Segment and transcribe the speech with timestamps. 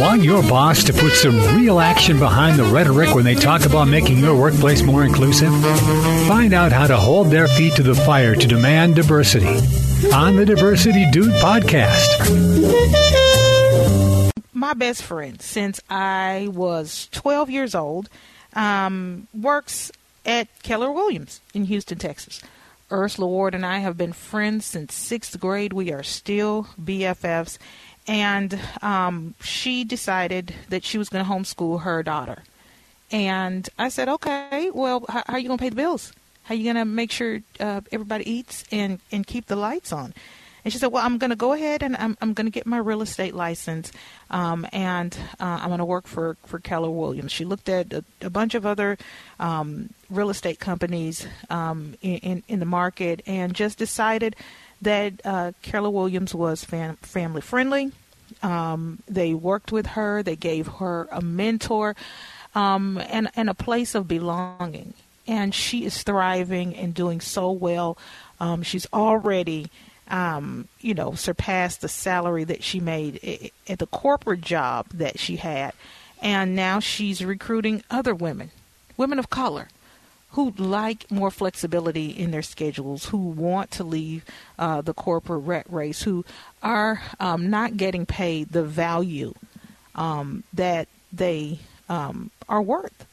[0.00, 3.86] Want your boss to put some real action behind the rhetoric when they talk about
[3.86, 5.52] making your workplace more inclusive?
[6.26, 9.58] Find out how to hold their feet to the fire to demand diversity
[10.10, 12.08] on the Diversity Dude podcast.
[14.54, 18.08] My best friend since I was 12 years old
[18.54, 19.92] um, works
[20.24, 22.40] at Keller Williams in Houston, Texas.
[22.92, 25.72] Ursula Ward and I have been friends since sixth grade.
[25.72, 27.58] We are still BFFs.
[28.06, 32.42] And um, she decided that she was going to homeschool her daughter.
[33.12, 36.12] And I said, okay, well, how, how are you going to pay the bills?
[36.44, 39.92] How are you going to make sure uh, everybody eats and, and keep the lights
[39.92, 40.14] on?
[40.64, 42.66] And she said, "Well, I'm going to go ahead and I'm I'm going to get
[42.66, 43.92] my real estate license,
[44.30, 48.04] um, and uh, I'm going to work for for Keller Williams." She looked at a,
[48.20, 48.98] a bunch of other
[49.38, 54.36] um, real estate companies um, in, in, in the market and just decided
[54.82, 57.92] that uh, Keller Williams was fam- family friendly.
[58.42, 60.22] Um, they worked with her.
[60.22, 61.96] They gave her a mentor
[62.54, 64.94] um, and and a place of belonging.
[65.26, 67.96] And she is thriving and doing so well.
[68.40, 69.70] Um, she's already
[70.10, 75.36] um, you know, surpassed the salary that she made at the corporate job that she
[75.36, 75.72] had.
[76.20, 78.50] And now she's recruiting other women,
[78.96, 79.68] women of color,
[80.32, 84.24] who like more flexibility in their schedules, who want to leave
[84.58, 86.24] uh, the corporate rat race, who
[86.62, 89.34] are um, not getting paid the value
[89.94, 93.06] um, that they um, are worth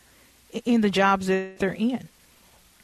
[0.66, 2.08] in the jobs that they're in.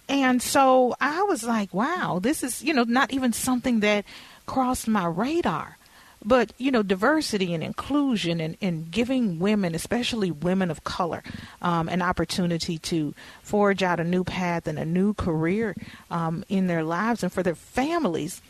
[0.10, 4.06] And so I was like, wow, this is, you know, not even something that
[4.46, 5.78] crossed my radar.
[6.26, 11.24] But, you know, diversity and inclusion and, and giving women, especially women of color,
[11.62, 15.76] um, an opportunity to forge out a new path and a new career
[16.10, 18.42] um, in their lives and for their families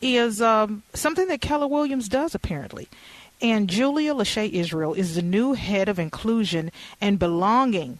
[0.00, 2.88] is um, something that Keller Williams does, apparently.
[3.42, 7.98] And Julia Lashay Israel is the new head of inclusion and belonging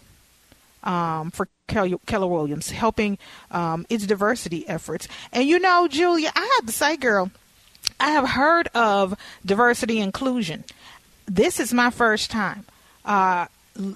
[0.83, 3.19] um, for Keller Williams, helping
[3.51, 5.09] um, its diversity efforts.
[5.33, 7.31] And you know, Julia, I have to say, girl,
[8.01, 10.65] I have heard of diversity inclusion.
[11.27, 12.65] This is my first time
[13.05, 13.47] uh,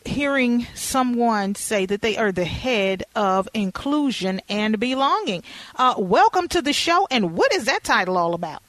[0.05, 5.43] hearing someone say that they are the head of inclusion and belonging.
[5.77, 8.63] Uh, welcome to the show, and what is that title all about?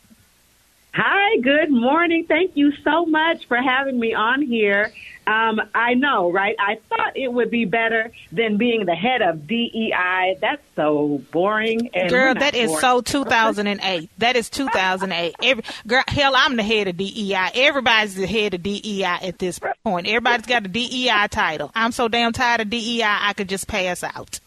[0.97, 2.23] Hi, good morning.
[2.25, 4.93] Thank you so much for having me on here.
[5.27, 6.55] Um, I know, right?
[6.57, 10.37] I thought it would be better than being the head of DEI.
[10.39, 11.89] That's so boring.
[11.93, 12.79] And girl, that is boring.
[12.79, 14.09] so 2008.
[14.19, 15.35] that is 2008.
[15.43, 17.49] Every, girl, hell, I'm the head of DEI.
[17.55, 20.07] Everybody's the head of DEI at this point.
[20.07, 21.71] Everybody's got a DEI title.
[21.75, 24.39] I'm so damn tired of DEI, I could just pass out.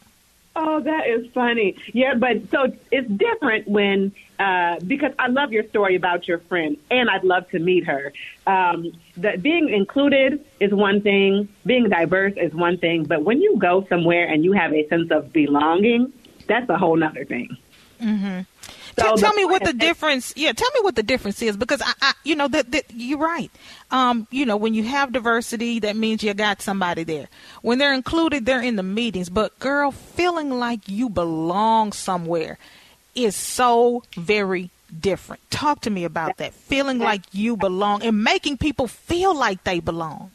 [0.61, 1.77] Oh, that is funny.
[1.93, 6.77] Yeah, but so it's different when uh, because I love your story about your friend,
[6.91, 8.13] and I'd love to meet her.
[8.45, 13.57] Um, the, being included is one thing, being diverse is one thing, but when you
[13.59, 16.13] go somewhere and you have a sense of belonging,
[16.49, 17.57] that's a whole nother thing.
[18.01, 18.41] Mm-hmm.
[18.99, 20.33] So tell, me what the difference.
[20.37, 23.19] Yeah, tell me what the difference is because I, I you know that, that you're
[23.19, 23.51] right.
[23.91, 27.29] Um, you know, when you have diversity, that means you got somebody there.
[27.63, 29.29] When they're included, they're in the meetings.
[29.29, 32.59] But girl, feeling like you belong somewhere
[33.15, 34.71] is so very
[35.01, 35.43] different.
[35.51, 36.55] Talk to me about that.
[36.55, 40.31] Feeling like you belong and making people feel like they belong.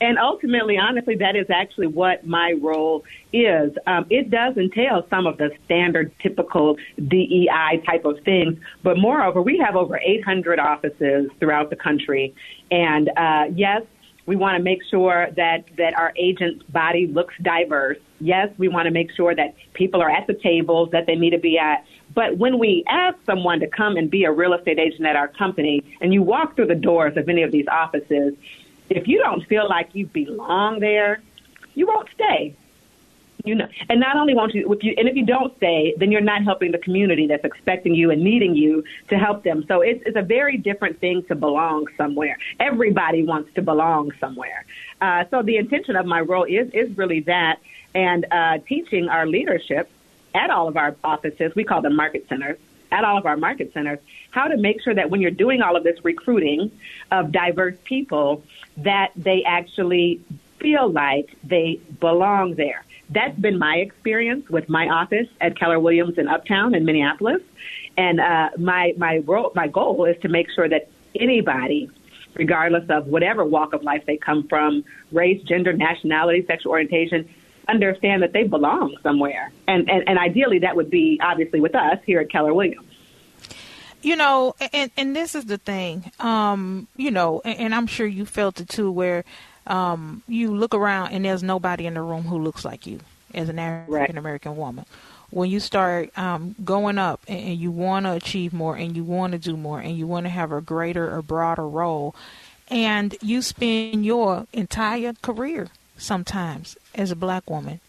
[0.00, 3.72] And ultimately, honestly, that is actually what my role is.
[3.86, 6.76] Um, it does entail some of the standard, typical
[7.08, 12.34] DEI type of things, but moreover, we have over 800 offices throughout the country.
[12.70, 13.82] And uh, yes,
[14.26, 17.98] we want to make sure that, that our agent's body looks diverse.
[18.20, 21.30] Yes, we want to make sure that people are at the tables that they need
[21.30, 21.84] to be at.
[22.14, 25.28] But when we ask someone to come and be a real estate agent at our
[25.28, 28.34] company, and you walk through the doors of any of these offices,
[28.90, 31.22] if you don't feel like you belong there,
[31.74, 32.54] you won't stay.
[33.42, 36.12] You know, and not only won't you, if you, and if you don't stay, then
[36.12, 39.64] you're not helping the community that's expecting you and needing you to help them.
[39.66, 42.36] So it's, it's a very different thing to belong somewhere.
[42.58, 44.66] Everybody wants to belong somewhere.
[45.00, 47.60] Uh, so the intention of my role is is really that,
[47.94, 49.88] and uh, teaching our leadership
[50.34, 51.54] at all of our offices.
[51.54, 52.58] We call them market centers
[52.92, 53.98] at all of our market centers
[54.30, 56.70] how to make sure that when you're doing all of this recruiting
[57.10, 58.42] of diverse people
[58.76, 60.20] that they actually
[60.60, 62.84] feel like they belong there.
[63.08, 67.42] That's been my experience with my office at Keller Williams in Uptown in Minneapolis.
[67.96, 71.90] And uh, my my role, my goal is to make sure that anybody,
[72.34, 77.28] regardless of whatever walk of life they come from, race, gender, nationality, sexual orientation,
[77.70, 79.52] understand that they belong somewhere.
[79.66, 82.86] And, and and ideally, that would be obviously with us here at Keller Williams.
[84.02, 88.06] you know, and and this is the thing, um, you know, and, and I'm sure
[88.06, 89.24] you felt it too, where
[89.66, 93.00] um, you look around and there's nobody in the room who looks like you
[93.34, 94.58] as an African American right.
[94.58, 94.84] woman.
[95.30, 99.04] When you start um, going up and, and you want to achieve more and you
[99.04, 102.14] want to do more and you want to have a greater or broader role,
[102.68, 105.68] and you spend your entire career
[106.00, 107.80] sometimes as a black woman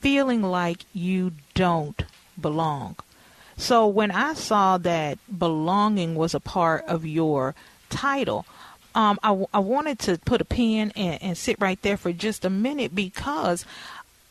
[0.00, 2.04] feeling like you don't
[2.40, 2.96] belong.
[3.56, 7.54] So when I saw that belonging was a part of your
[7.88, 8.44] title,
[8.94, 12.44] um, I, I wanted to put a pin and, and sit right there for just
[12.44, 13.64] a minute because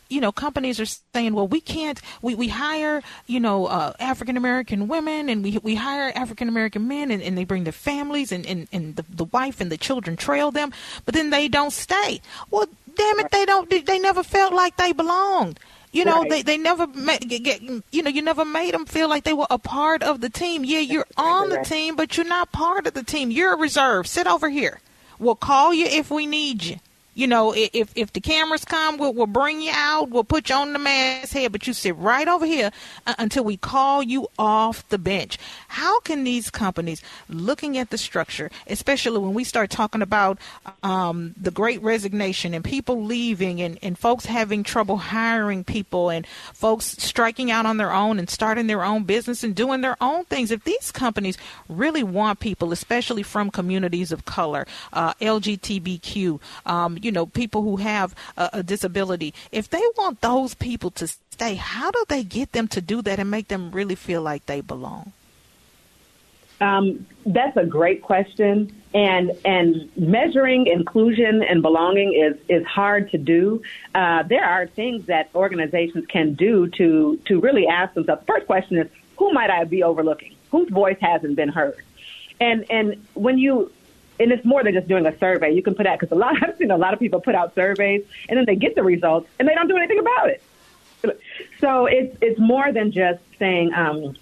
[0.09, 4.37] you know, companies are saying, well, we can't, we, we hire, you know, uh, African
[4.37, 8.31] American women and we, we hire African American men and, and they bring their families
[8.31, 10.71] and, and, and the, the wife and the children trail them,
[11.05, 12.21] but then they don't stay.
[12.51, 15.59] Well, damn it, they don't, they never felt like they belonged.
[15.91, 16.29] You know, right.
[16.29, 19.45] they they never made, get, you know, you never made them feel like they were
[19.51, 20.65] a part of the team.
[20.65, 23.29] Yeah, you're on the team, but you're not part of the team.
[23.29, 24.07] You're a reserve.
[24.07, 24.81] Sit over here.
[25.19, 26.77] We'll call you if we need you.
[27.15, 30.09] You know, if if the cameras come, we'll, we'll bring you out.
[30.09, 32.71] We'll put you on the masthead, but you sit right over here
[33.05, 35.37] uh, until we call you off the bench.
[35.67, 40.39] How can these companies, looking at the structure, especially when we start talking about
[40.81, 46.25] um, the Great Resignation and people leaving and, and folks having trouble hiring people and
[46.53, 50.25] folks striking out on their own and starting their own business and doing their own
[50.25, 51.37] things, if these companies
[51.69, 57.77] really want people, especially from communities of color, uh, LGBTQ, um, you know, people who
[57.77, 62.51] have a, a disability, if they want those people to stay, how do they get
[62.51, 65.11] them to do that and make them really feel like they belong?
[66.61, 73.17] Um, that's a great question, and and measuring inclusion and belonging is is hard to
[73.17, 73.61] do.
[73.93, 78.23] Uh, there are things that organizations can do to to really ask themselves.
[78.25, 80.35] First question is, who might I be overlooking?
[80.51, 81.83] Whose voice hasn't been heard?
[82.39, 83.71] And and when you
[84.19, 85.51] and it's more than just doing a survey.
[85.51, 87.55] You can put out because a lot I've seen a lot of people put out
[87.55, 90.43] surveys and then they get the results and they don't do anything about it.
[91.59, 94.15] So it's it's more than just saying um,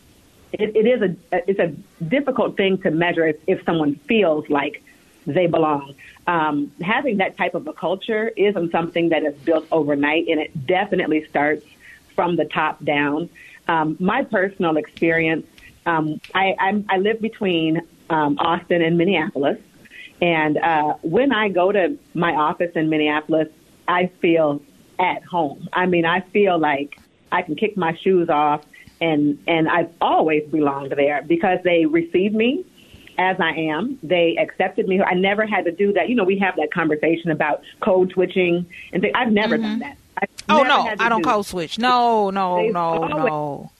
[0.51, 1.15] it, it is a
[1.49, 1.67] it's a
[2.03, 4.83] difficult thing to measure if, if someone feels like
[5.27, 5.95] they belong.
[6.27, 10.65] Um, having that type of a culture isn't something that is built overnight, and it
[10.65, 11.65] definitely starts
[12.15, 13.29] from the top down.
[13.67, 15.45] Um, my personal experience,
[15.85, 19.59] um, I, I'm, I live between um, Austin and Minneapolis,
[20.21, 23.49] and uh, when I go to my office in Minneapolis,
[23.87, 24.61] I feel
[24.99, 25.67] at home.
[25.73, 26.99] I mean, I feel like
[27.31, 28.63] I can kick my shoes off,
[29.01, 32.65] and and I've always belonged there because they received me
[33.17, 33.97] as I am.
[34.03, 35.01] They accepted me.
[35.01, 36.07] I never had to do that.
[36.07, 39.63] You know, we have that conversation about code switching, and I've never mm-hmm.
[39.63, 39.97] done that.
[40.17, 41.79] I've oh no, I don't do code switch.
[41.79, 43.71] No, no, they no, no.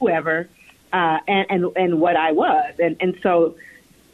[0.00, 0.48] Whoever,
[0.92, 3.54] uh, and and and what I was, and and so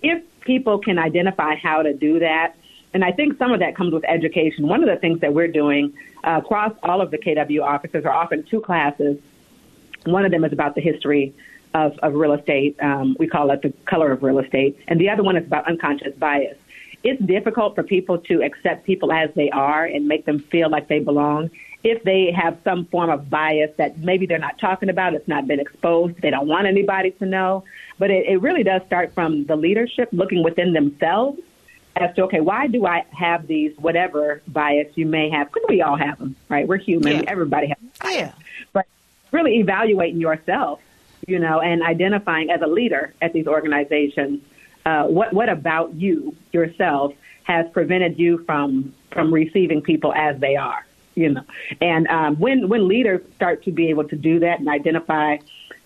[0.02, 2.54] if people can identify how to do that,
[2.94, 4.68] and I think some of that comes with education.
[4.68, 5.92] One of the things that we're doing
[6.22, 9.18] uh, across all of the KW offices are often two classes.
[10.04, 11.34] One of them is about the history
[11.74, 12.76] of, of real estate.
[12.80, 14.78] Um, we call it the color of real estate.
[14.86, 16.56] And the other one is about unconscious bias.
[17.04, 20.88] It's difficult for people to accept people as they are and make them feel like
[20.88, 21.50] they belong
[21.84, 25.46] if they have some form of bias that maybe they're not talking about, it's not
[25.46, 27.62] been exposed, they don't want anybody to know.
[27.98, 31.40] But it, it really does start from the leadership looking within themselves
[31.96, 35.52] as to, okay, why do I have these whatever bias you may have?
[35.52, 36.66] Because we all have them, right?
[36.66, 37.18] We're human.
[37.18, 37.24] Yeah.
[37.28, 38.16] Everybody has bias.
[38.16, 38.32] Yeah.
[38.72, 38.86] But
[39.30, 40.80] really evaluating yourself,
[41.28, 44.40] you know, and identifying as a leader at these organizations,
[44.84, 47.14] uh, what, what about you, yourself,
[47.44, 50.84] has prevented you from, from receiving people as they are?
[51.14, 51.44] you know.
[51.80, 55.38] And um, when when leaders start to be able to do that and identify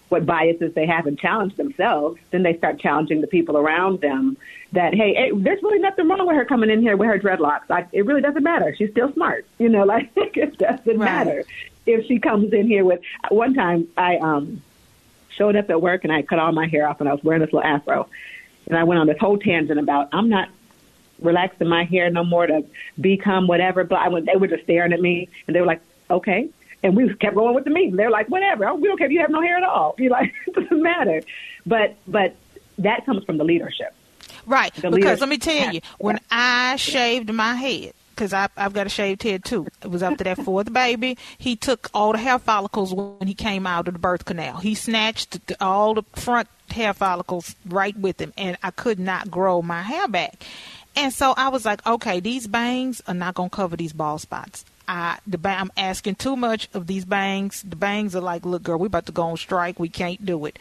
[0.08, 4.36] what biases they have and challenge themselves, then they start challenging the people around them.
[4.72, 7.68] That hey, hey there's really nothing wrong with her coming in here with her dreadlocks.
[7.68, 8.74] Like it really doesn't matter.
[8.76, 9.46] She's still smart.
[9.58, 10.98] You know, like it doesn't right.
[10.98, 11.44] matter
[11.84, 13.00] if she comes in here with.
[13.28, 14.62] One time, I um
[15.30, 17.40] showed up at work and I cut all my hair off and I was wearing
[17.40, 18.08] this little afro.
[18.68, 20.48] And I went on this whole tangent about I'm not
[21.20, 22.64] relaxing my hair no more to
[23.00, 23.84] become whatever.
[23.84, 26.48] But I went, they were just staring at me and they were like, okay.
[26.82, 27.96] And we kept going with the meeting.
[27.96, 28.68] They're like, whatever.
[28.68, 29.94] Oh, we don't care if you have no hair at all.
[29.98, 31.22] You're like, it doesn't matter.
[31.66, 32.36] But, but
[32.78, 33.94] that comes from the leadership.
[34.46, 34.72] Right.
[34.74, 35.20] The because leadership.
[35.20, 39.44] let me tell you, when I shaved my head, because I've got a shaved head
[39.44, 39.66] too.
[39.82, 41.16] It was after that fourth baby.
[41.38, 44.56] He took all the hair follicles when he came out of the birth canal.
[44.58, 49.62] He snatched all the front hair follicles right with him, and I could not grow
[49.62, 50.44] my hair back.
[50.96, 54.64] And so I was like, okay, these bangs are not gonna cover these bald spots.
[54.88, 57.62] I the I'm asking too much of these bangs.
[57.62, 59.78] The bangs are like, look, girl, we're about to go on strike.
[59.78, 60.58] We can't do it.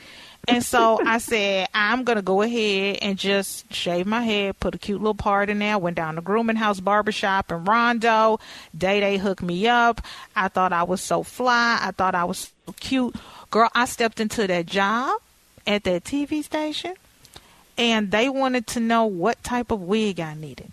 [0.48, 4.76] And so I said, I'm going to go ahead and just shave my head, put
[4.76, 5.78] a cute little part in there.
[5.78, 8.40] Went down to Grooming House Barbershop in Rondo.
[8.78, 10.02] Day Day hooked me up.
[10.36, 11.80] I thought I was so fly.
[11.82, 13.16] I thought I was so cute.
[13.52, 15.20] Girl, I stepped into that job
[15.66, 16.94] at that TV station
[17.78, 20.72] and they wanted to know what type of wig I needed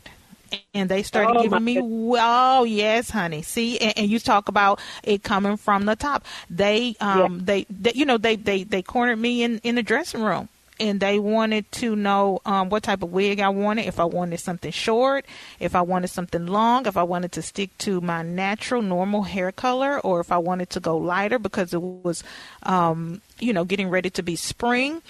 [0.73, 4.81] and they started oh, giving me oh yes honey see and, and, you talk about
[5.03, 7.41] it coming from the top they um yeah.
[7.45, 10.49] they, they, you know they they they cornered me in in the dressing room
[10.81, 14.41] and they wanted to know um, what type of wig I wanted, if I wanted
[14.41, 15.25] something short,
[15.61, 19.53] if I wanted something long, if I wanted to stick to my natural, normal hair
[19.53, 22.25] color, or if I wanted to go lighter because it was,
[22.65, 25.03] um, you know, getting ready to be spring.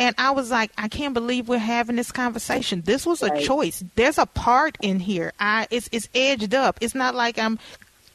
[0.00, 2.80] And I was like, I can't believe we're having this conversation.
[2.86, 3.84] This was a choice.
[3.96, 5.34] There's a part in here.
[5.38, 6.78] I it's it's edged up.
[6.80, 7.58] It's not like I'm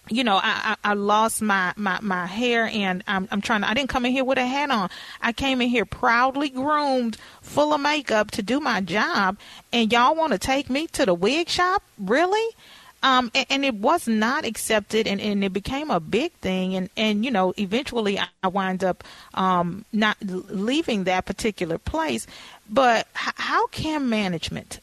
[0.09, 3.69] you know, I, I, I lost my, my, my hair and I'm, I'm trying to,
[3.69, 4.89] I didn't come in here with a hat on.
[5.19, 9.37] I came in here proudly groomed, full of makeup to do my job.
[9.73, 11.81] And y'all want to take me to the wig shop?
[11.97, 12.55] Really?
[13.05, 16.73] Um, and, and, it was not accepted and, and it became a big thing.
[16.75, 19.03] And, and, you know, eventually I wind up,
[19.35, 22.25] um, not leaving that particular place.
[22.67, 24.79] But h- how can management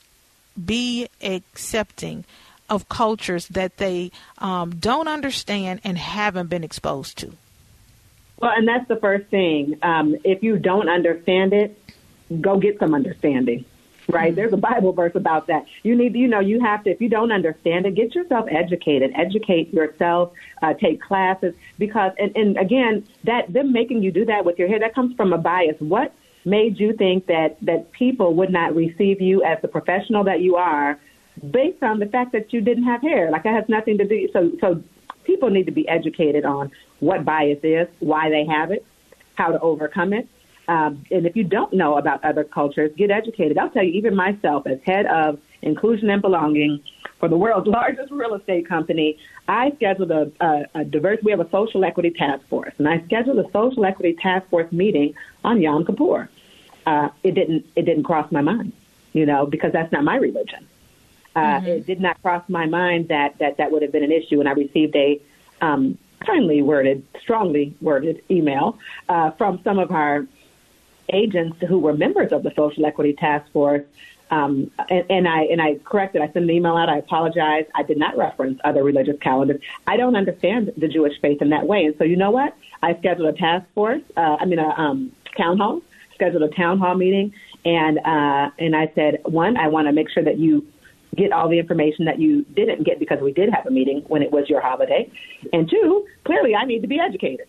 [0.65, 2.25] be accepting
[2.71, 7.33] of cultures that they um, don't understand and haven't been exposed to?
[8.39, 9.79] Well, and that's the first thing.
[9.83, 11.77] Um, if you don't understand it,
[12.41, 13.65] go get some understanding.
[14.09, 14.29] Right?
[14.29, 14.37] Mm-hmm.
[14.37, 15.67] There's a Bible verse about that.
[15.83, 16.91] You need, you know, you have to.
[16.91, 19.13] If you don't understand it, get yourself educated.
[19.15, 20.33] Educate yourself.
[20.61, 24.69] Uh, take classes because, and, and again, that them making you do that with your
[24.69, 25.77] hair that comes from a bias.
[25.81, 26.13] What
[26.45, 30.57] made you think that that people would not receive you as the professional that you
[30.57, 30.99] are
[31.51, 33.31] based on the fact that you didn't have hair.
[33.31, 34.29] Like that has nothing to do.
[34.33, 34.83] So, so
[35.25, 38.85] people need to be educated on what bias is, why they have it,
[39.35, 40.29] how to overcome it.
[40.73, 43.59] Um, and if you don't know about other cultures, get educated.
[43.59, 46.83] I'll tell you, even myself, as head of inclusion and belonging
[47.21, 51.19] for the world's largest real estate company, I scheduled a, a, a diverse.
[51.23, 54.73] We have a social equity task force, and I scheduled a social equity task force
[54.73, 55.15] meeting
[55.45, 56.31] on Yom Kippur.
[56.87, 57.67] Uh, it didn't.
[57.77, 58.73] It didn't cross my mind,
[59.13, 60.67] you know, because that's not my religion.
[61.37, 61.67] Uh, mm-hmm.
[61.67, 64.49] It did not cross my mind that, that that would have been an issue, and
[64.49, 65.21] I received a
[65.61, 68.79] um, kindly worded, strongly worded email
[69.11, 70.27] uh, from some of our
[71.13, 73.85] agents who were members of the Social Equity Task Force.
[74.31, 76.23] Um, and, and I and I corrected.
[76.23, 76.89] I sent an email out.
[76.89, 77.67] I apologize.
[77.75, 79.61] I did not reference other religious calendars.
[79.87, 81.85] I don't understand the Jewish faith in that way.
[81.85, 82.57] And so you know what?
[82.83, 84.01] I scheduled a task force.
[84.17, 85.83] Uh, I mean a um, town hall.
[86.15, 90.09] Scheduled a town hall meeting, and uh, and I said, one, I want to make
[90.09, 90.67] sure that you
[91.17, 94.23] get all the information that you didn't get because we did have a meeting when
[94.23, 95.11] it was your holiday.
[95.53, 97.47] And two, clearly I need to be educated.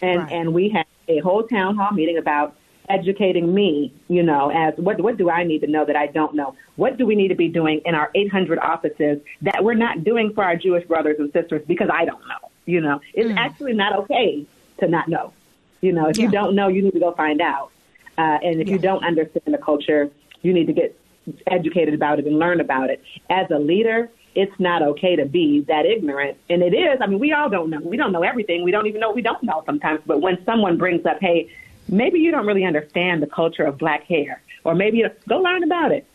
[0.00, 0.32] And right.
[0.32, 2.56] and we had a whole town hall meeting about
[2.88, 6.34] educating me, you know, as what what do I need to know that I don't
[6.34, 6.54] know?
[6.76, 10.32] What do we need to be doing in our 800 offices that we're not doing
[10.34, 13.00] for our Jewish brothers and sisters because I don't know, you know?
[13.14, 13.36] It's mm.
[13.36, 14.46] actually not okay
[14.78, 15.32] to not know.
[15.80, 16.26] You know, if yeah.
[16.26, 17.70] you don't know, you need to go find out.
[18.16, 18.74] Uh, and if yeah.
[18.74, 20.10] you don't understand the culture,
[20.42, 20.98] you need to get
[21.46, 23.02] educated about it and learn about it.
[23.30, 26.38] As a leader, it's not okay to be that ignorant.
[26.48, 26.98] And it is.
[27.00, 27.80] I mean, we all don't know.
[27.80, 28.64] We don't know everything.
[28.64, 30.00] We don't even know we don't know sometimes.
[30.06, 31.50] But when someone brings up, hey,
[31.88, 35.62] maybe you don't really understand the culture of black hair, or maybe you, go learn
[35.62, 36.06] about it.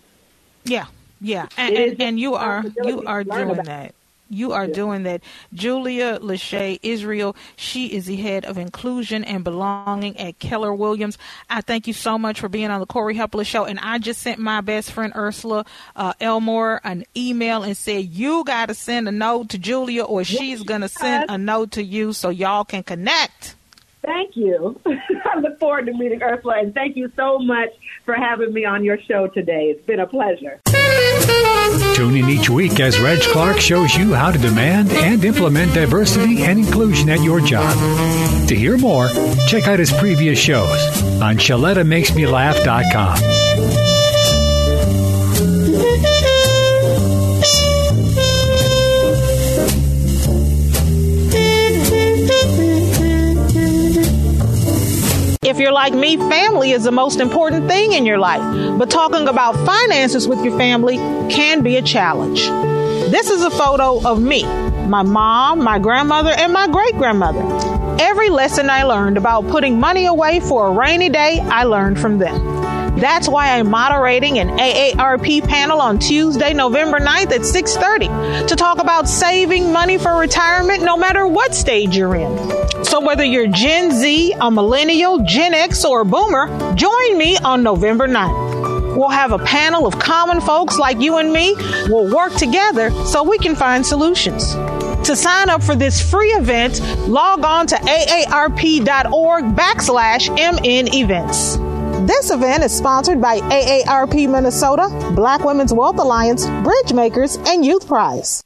[0.64, 0.88] Yeah,
[1.22, 3.94] yeah, and, and, and you are you are doing that.
[4.30, 5.22] You are doing that.
[5.54, 11.18] Julia Lashay Israel, she is the head of inclusion and belonging at Keller Williams.
[11.50, 13.66] I thank you so much for being on the Corey Hepler Show.
[13.66, 18.44] And I just sent my best friend Ursula uh, Elmore an email and said, You
[18.44, 21.84] got to send a note to Julia or she's going to send a note to
[21.84, 23.56] you so y'all can connect.
[24.08, 24.80] Thank you.
[24.86, 27.72] I look forward to meeting Ursula, and thank you so much
[28.06, 29.66] for having me on your show today.
[29.66, 30.62] It's been a pleasure.
[31.94, 36.44] Tune in each week as Reg Clark shows you how to demand and implement diversity
[36.44, 37.78] and inclusion at your job.
[38.48, 39.10] To hear more,
[39.46, 43.47] check out his previous shows on ShelettaMakesMeLaugh.com.
[55.48, 58.78] If you're like me, family is the most important thing in your life.
[58.78, 60.98] But talking about finances with your family
[61.30, 62.42] can be a challenge.
[63.12, 67.40] This is a photo of me, my mom, my grandmother, and my great grandmother.
[67.98, 72.18] Every lesson I learned about putting money away for a rainy day, I learned from
[72.18, 72.98] them.
[72.98, 78.10] That's why I'm moderating an AARP panel on Tuesday, November 9th at 6:30
[78.48, 82.57] to talk about saving money for retirement no matter what stage you're in.
[82.84, 87.64] So whether you're Gen Z, a millennial, Gen X, or a boomer, join me on
[87.64, 88.96] November 9th.
[88.96, 91.56] We'll have a panel of common folks like you and me.
[91.88, 94.54] We'll work together so we can find solutions.
[95.08, 101.58] To sign up for this free event, log on to aarp.org backslash MN events.
[102.08, 108.44] This event is sponsored by AARP Minnesota, Black Women's Wealth Alliance, Bridgemakers, and YouthPrise.